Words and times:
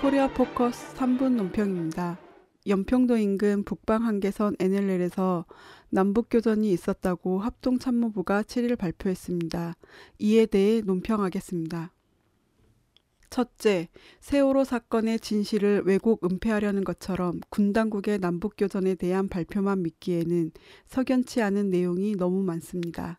코리아 0.00 0.28
포커스 0.28 0.94
3분 0.94 1.34
논평입니다. 1.34 2.20
연평도 2.68 3.16
인근 3.16 3.64
북방 3.64 4.06
한계선 4.06 4.54
NLL에서 4.60 5.44
남북교전이 5.90 6.70
있었다고 6.70 7.40
합동참모부가 7.40 8.42
7일 8.42 8.78
발표했습니다. 8.78 9.74
이에 10.20 10.46
대해 10.46 10.82
논평하겠습니다. 10.82 11.92
첫째, 13.28 13.88
세월호 14.20 14.62
사건의 14.62 15.18
진실을 15.18 15.82
왜곡 15.84 16.24
은폐하려는 16.24 16.84
것처럼 16.84 17.40
군 17.50 17.72
당국의 17.72 18.20
남북교전에 18.20 18.94
대한 18.94 19.28
발표만 19.28 19.82
믿기에는 19.82 20.52
석연치 20.86 21.42
않은 21.42 21.70
내용이 21.70 22.14
너무 22.14 22.44
많습니다. 22.44 23.18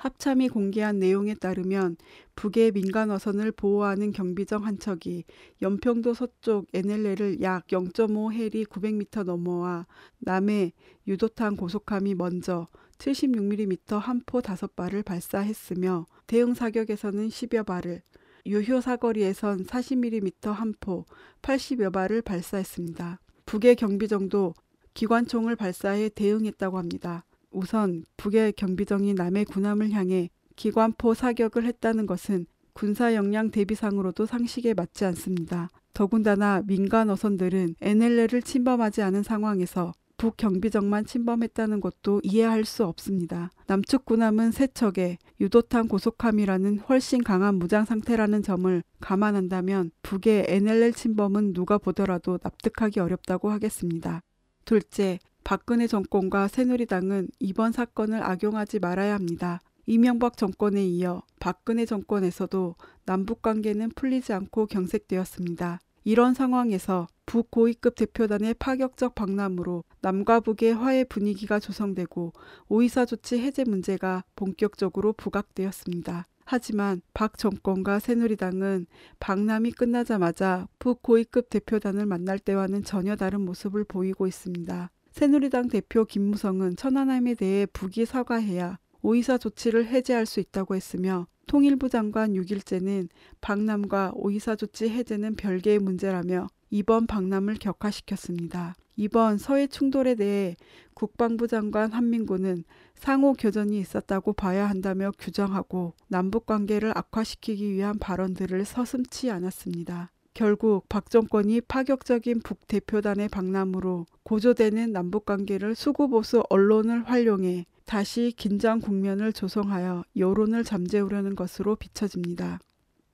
합참이 0.00 0.48
공개한 0.48 0.98
내용에 0.98 1.34
따르면 1.34 1.98
북의 2.34 2.72
민간 2.72 3.10
어선을 3.10 3.52
보호하는 3.52 4.12
경비정 4.12 4.64
한 4.64 4.78
척이 4.78 5.24
연평도 5.60 6.14
서쪽 6.14 6.68
NLL을 6.72 7.42
약 7.42 7.66
0.5해리 7.66 8.66
900m 8.66 9.24
넘어와 9.24 9.86
남해 10.20 10.72
유도탄 11.06 11.54
고속함이 11.54 12.14
먼저 12.14 12.66
76mm 12.96 13.98
한포 13.98 14.40
5발을 14.40 15.04
발사했으며 15.04 16.06
대응 16.26 16.54
사격에서는 16.54 17.28
10여 17.28 17.66
발을 17.66 18.00
유효 18.46 18.80
사거리에선 18.80 19.66
40mm 19.66 20.50
한포 20.50 21.04
80여 21.42 21.92
발을 21.92 22.22
발사했습니다. 22.22 23.20
북의 23.44 23.76
경비정도 23.76 24.54
기관총을 24.94 25.56
발사해 25.56 26.08
대응했다고 26.08 26.78
합니다. 26.78 27.26
우선 27.50 28.04
북의 28.16 28.52
경비정이 28.52 29.14
남의 29.14 29.44
군함을 29.46 29.90
향해 29.92 30.30
기관포 30.56 31.14
사격을 31.14 31.64
했다는 31.64 32.06
것은 32.06 32.46
군사 32.72 33.14
역량 33.14 33.50
대비상으로도 33.50 34.26
상식에 34.26 34.74
맞지 34.74 35.04
않습니다. 35.06 35.68
더군다나 35.92 36.62
민간 36.66 37.10
어선들은 37.10 37.76
NLL을 37.80 38.42
침범하지 38.42 39.02
않은 39.02 39.22
상황에서 39.22 39.92
북 40.16 40.36
경비정만 40.36 41.06
침범했다는 41.06 41.80
것도 41.80 42.20
이해할 42.22 42.66
수 42.66 42.84
없습니다. 42.84 43.50
남측 43.66 44.04
군함은 44.04 44.52
세척에 44.52 45.16
유도탄 45.40 45.88
고속함이라는 45.88 46.80
훨씬 46.80 47.24
강한 47.24 47.54
무장 47.54 47.86
상태라는 47.86 48.42
점을 48.42 48.82
감안한다면 49.00 49.90
북의 50.02 50.44
NLL 50.46 50.92
침범은 50.92 51.54
누가 51.54 51.78
보더라도 51.78 52.38
납득하기 52.42 53.00
어렵다고 53.00 53.50
하겠습니다. 53.50 54.20
둘째, 54.66 55.18
박근혜 55.44 55.86
정권과 55.86 56.48
새누리당은 56.48 57.28
이번 57.38 57.72
사건을 57.72 58.22
악용하지 58.22 58.78
말아야 58.78 59.14
합니다. 59.14 59.60
이명박 59.86 60.36
정권에 60.36 60.84
이어 60.84 61.22
박근혜 61.40 61.84
정권에서도 61.84 62.76
남북 63.04 63.42
관계는 63.42 63.90
풀리지 63.96 64.32
않고 64.32 64.66
경색되었습니다. 64.66 65.80
이런 66.04 66.34
상황에서 66.34 67.08
북고위급 67.26 67.94
대표단의 67.94 68.54
파격적 68.54 69.14
방남으로 69.14 69.84
남과 70.00 70.40
북의 70.40 70.74
화해 70.74 71.04
분위기가 71.04 71.58
조성되고 71.60 72.32
오이사 72.68 73.04
조치 73.04 73.38
해제 73.38 73.64
문제가 73.64 74.24
본격적으로 74.36 75.12
부각되었습니다. 75.12 76.26
하지만 76.44 77.00
박 77.14 77.38
정권과 77.38 78.00
새누리당은 78.00 78.86
방남이 79.20 79.70
끝나자마자 79.70 80.66
북고위급 80.80 81.50
대표단을 81.50 82.06
만날 82.06 82.40
때와는 82.40 82.82
전혀 82.82 83.14
다른 83.14 83.42
모습을 83.42 83.84
보이고 83.84 84.26
있습니다. 84.26 84.90
새누리당 85.10 85.68
대표 85.68 86.04
김무성은 86.04 86.76
천안함에 86.76 87.34
대해 87.34 87.66
북이 87.66 88.06
사과해야 88.06 88.78
오이사 89.02 89.38
조치를 89.38 89.86
해제할 89.86 90.26
수 90.26 90.40
있다고 90.40 90.76
했으며 90.76 91.26
통일부 91.46 91.88
장관 91.88 92.32
6일째는 92.34 93.08
박남과 93.40 94.12
오이사 94.14 94.56
조치 94.56 94.88
해제는 94.88 95.34
별개의 95.34 95.80
문제라며 95.80 96.46
이번 96.70 97.06
박람을 97.06 97.54
격화시켰습니다. 97.54 98.74
이번 98.94 99.38
서해 99.38 99.66
충돌에 99.66 100.14
대해 100.14 100.56
국방부 100.94 101.48
장관 101.48 101.90
한민구는 101.92 102.64
상호 102.94 103.32
교전이 103.32 103.80
있었다고 103.80 104.34
봐야 104.34 104.68
한다며 104.68 105.10
규정하고 105.18 105.94
남북 106.06 106.46
관계를 106.46 106.92
악화시키기 106.94 107.72
위한 107.72 107.98
발언들을 107.98 108.64
서슴치 108.64 109.30
않았습니다. 109.30 110.12
결국 110.40 110.88
박 110.88 111.10
정권이 111.10 111.60
파격적인 111.60 112.40
북대표단의 112.40 113.28
박람으로 113.28 114.06
고조되는 114.22 114.90
남북관계를 114.90 115.74
수구보수 115.74 116.44
언론을 116.48 117.02
활용해 117.10 117.66
다시 117.84 118.32
긴장 118.34 118.80
국면을 118.80 119.34
조성하여 119.34 120.02
여론을 120.16 120.64
잠재우려는 120.64 121.36
것으로 121.36 121.76
비춰집니다. 121.76 122.58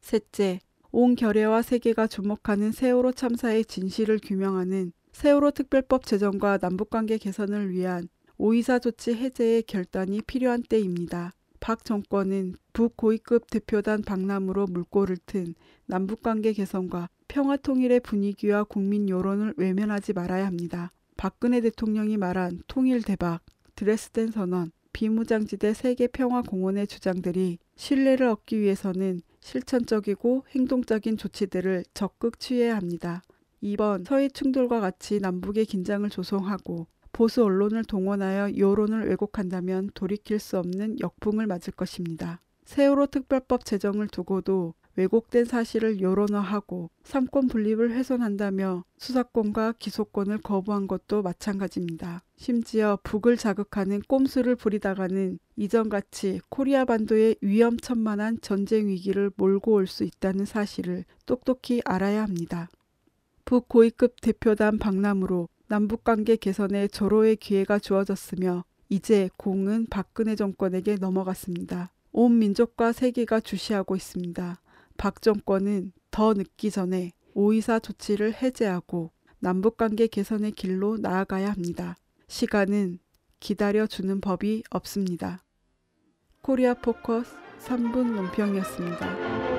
셋째, 0.00 0.60
온 0.92 1.14
결의와 1.14 1.60
세계가 1.60 2.06
주목하는 2.06 2.72
세월호 2.72 3.12
참사의 3.12 3.66
진실을 3.66 4.18
규명하는 4.24 4.90
세월호 5.12 5.50
특별법 5.50 6.06
제정과 6.06 6.60
남북관계 6.62 7.18
개선을 7.18 7.68
위한 7.68 8.08
오이사 8.38 8.78
조치 8.78 9.12
해제의 9.12 9.64
결단이 9.64 10.22
필요한 10.22 10.62
때입니다. 10.62 11.34
박 11.60 11.84
정권은 11.84 12.54
북고위급 12.72 13.50
대표단 13.50 14.00
박람으로 14.00 14.68
물꼬를 14.68 15.18
튼 15.26 15.54
남북관계 15.90 16.52
개선과 16.52 17.08
평화 17.26 17.56
통일의 17.56 17.98
분위기와 18.00 18.62
국민 18.62 19.08
여론을 19.08 19.54
외면하지 19.56 20.12
말아야 20.12 20.46
합니다. 20.46 20.92
박근혜 21.16 21.60
대통령이 21.60 22.16
말한 22.16 22.62
통일 22.68 23.02
대박, 23.02 23.40
드레스덴 23.74 24.30
선언, 24.30 24.70
비무장지대 24.92 25.74
세계 25.74 26.06
평화 26.06 26.42
공원의 26.42 26.86
주장들이 26.86 27.58
신뢰를 27.74 28.28
얻기 28.28 28.60
위해서는 28.60 29.20
실천적이고 29.40 30.44
행동적인 30.54 31.16
조치들을 31.16 31.84
적극 31.92 32.38
취해야 32.38 32.76
합니다. 32.76 33.22
이번 33.60 34.04
서해 34.04 34.28
충돌과 34.28 34.80
같이 34.80 35.18
남북의 35.18 35.66
긴장을 35.66 36.08
조성하고 36.08 36.86
보수 37.12 37.42
언론을 37.42 37.84
동원하여 37.84 38.56
여론을 38.56 39.08
왜곡한다면 39.08 39.90
돌이킬 39.94 40.38
수 40.38 40.56
없는 40.56 41.00
역풍을 41.00 41.46
맞을 41.48 41.72
것입니다. 41.72 42.40
세월호 42.64 43.06
특별법 43.06 43.64
제정을 43.64 44.06
두고도 44.06 44.74
왜곡된 44.96 45.44
사실을 45.44 46.00
여론화하고 46.00 46.90
삼권 47.04 47.48
분립을 47.48 47.92
훼손한다며 47.92 48.84
수사권과 48.98 49.74
기소권을 49.78 50.38
거부한 50.38 50.86
것도 50.86 51.22
마찬가지입니다. 51.22 52.22
심지어 52.36 52.98
북을 53.02 53.36
자극하는 53.36 54.02
꼼수를 54.08 54.56
부리다가는 54.56 55.38
이전같이 55.56 56.40
코리아 56.48 56.84
반도에 56.84 57.36
위험천만한 57.40 58.40
전쟁 58.40 58.88
위기를 58.88 59.30
몰고 59.36 59.72
올 59.72 59.86
수 59.86 60.04
있다는 60.04 60.44
사실을 60.44 61.04
똑똑히 61.26 61.80
알아야 61.84 62.22
합니다. 62.22 62.68
북고위급 63.44 64.20
대표단 64.20 64.78
박람으로 64.78 65.48
남북관계 65.68 66.36
개선에 66.36 66.88
절호의 66.88 67.36
기회가 67.36 67.78
주어졌으며 67.78 68.64
이제 68.88 69.30
공은 69.36 69.86
박근혜 69.88 70.34
정권에게 70.34 70.96
넘어갔습니다. 70.96 71.92
온 72.12 72.38
민족과 72.38 72.92
세계가 72.92 73.40
주시하고 73.40 73.94
있습니다. 73.96 74.60
박 75.00 75.22
정권은 75.22 75.92
더 76.10 76.34
늦기 76.34 76.70
전에 76.70 77.12
오이사 77.32 77.78
조치를 77.78 78.34
해제하고 78.34 79.12
남북관계 79.38 80.08
개선의 80.08 80.52
길로 80.52 80.98
나아가야 80.98 81.50
합니다. 81.50 81.96
시간은 82.28 82.98
기다려주는 83.40 84.20
법이 84.20 84.62
없습니다. 84.68 85.42
코리아 86.42 86.74
포커스 86.74 87.34
3분 87.60 88.14
논평이었습니다. 88.14 89.49